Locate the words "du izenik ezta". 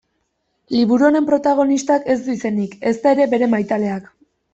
2.29-3.13